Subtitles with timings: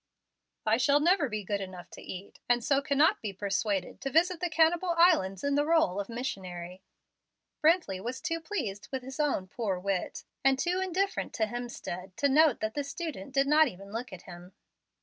[0.65, 4.39] "I shall never be good enough to eat, and so cannot be persuaded to visit
[4.39, 6.81] the Cannibal Islands in the role of missionary."
[7.63, 12.27] Brently was too pleased with his own poor wit, and too indifferent to Hemstead, to
[12.27, 14.53] note that the student did not even look at him.